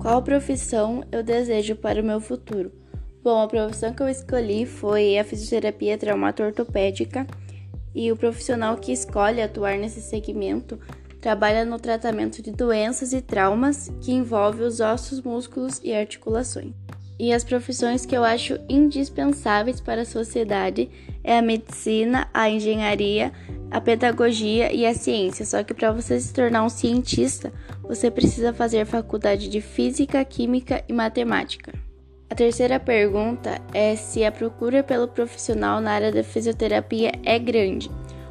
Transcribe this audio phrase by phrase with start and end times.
[0.00, 2.72] Qual profissão eu desejo para o meu futuro?
[3.22, 7.26] Bom, a profissão que eu escolhi foi a fisioterapia traumato-ortopédica
[7.94, 10.80] e o profissional que escolhe atuar nesse segmento
[11.20, 16.72] trabalha no tratamento de doenças e traumas que envolvem os ossos, músculos e articulações.
[17.18, 20.88] E as profissões que eu acho indispensáveis para a sociedade
[21.22, 23.30] é a medicina, a engenharia,
[23.70, 25.44] a pedagogia e a ciência.
[25.46, 27.52] Só que para você se tornar um cientista,
[27.82, 31.72] você precisa fazer faculdade de física, química e matemática.
[32.28, 37.90] A terceira pergunta é se a procura pelo profissional na área da fisioterapia é grande.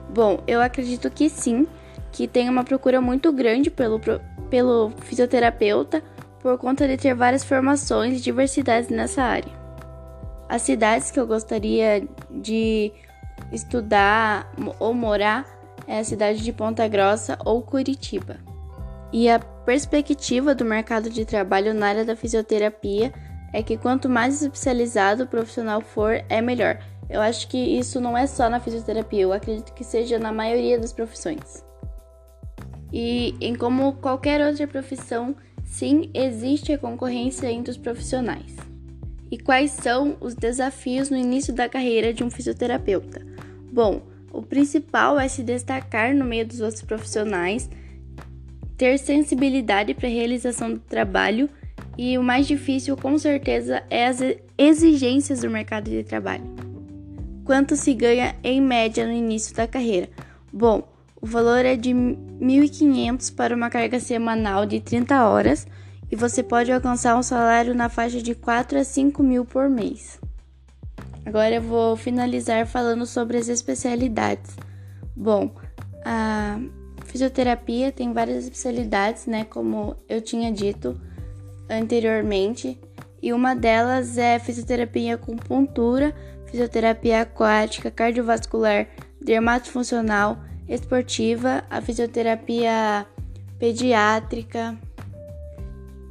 [0.09, 1.67] Bom, eu acredito que sim,
[2.11, 3.99] que tem uma procura muito grande pelo,
[4.49, 6.01] pelo fisioterapeuta
[6.41, 9.51] por conta de ter várias formações e diversidades nessa área.
[10.47, 12.93] As cidades que eu gostaria de
[13.51, 15.45] estudar ou morar
[15.87, 18.37] é a cidade de Ponta Grossa ou Curitiba.
[19.11, 23.11] E a perspectiva do mercado de trabalho na área da fisioterapia
[23.51, 26.79] é que quanto mais especializado o profissional for, é melhor.
[27.09, 30.77] Eu acho que isso não é só na fisioterapia, eu acredito que seja na maioria
[30.77, 31.65] das profissões.
[32.93, 38.55] E em como qualquer outra profissão, sim, existe a concorrência entre os profissionais.
[39.31, 43.28] E quais são os desafios no início da carreira de um fisioterapeuta?
[43.71, 47.69] Bom, o principal é se destacar no meio dos outros profissionais,
[48.77, 51.49] ter sensibilidade para a realização do trabalho
[51.97, 54.19] e o mais difícil, com certeza, é as
[54.57, 56.43] exigências do mercado de trabalho.
[57.43, 60.09] Quanto se ganha em média no início da carreira?
[60.53, 60.87] Bom,
[61.21, 65.67] o valor é de 1.500 para uma carga semanal de 30 horas
[66.11, 70.19] e você pode alcançar um salário na faixa de 4 a 5 mil por mês.
[71.25, 74.55] Agora eu vou finalizar falando sobre as especialidades.
[75.15, 75.51] Bom,
[76.05, 76.59] a
[77.05, 79.43] fisioterapia tem várias especialidades, né?
[79.43, 80.99] Como eu tinha dito
[81.69, 82.79] anteriormente,
[83.21, 88.87] e uma delas é fisioterapia com pontura, fisioterapia aquática, cardiovascular,
[89.21, 93.05] dermatofuncional, esportiva, a fisioterapia
[93.59, 94.77] pediátrica,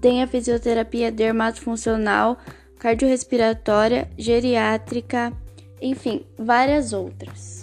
[0.00, 2.38] tem a fisioterapia dermatofuncional,
[2.78, 5.32] cardiorrespiratória, geriátrica,
[5.80, 7.57] enfim, várias outras.